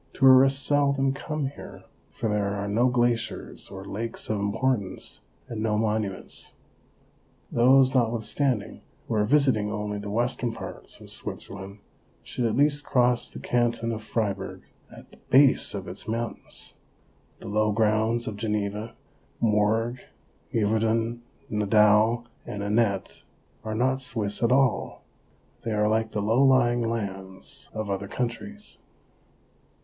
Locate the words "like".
25.87-26.11